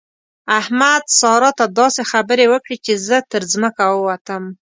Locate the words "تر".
3.31-3.41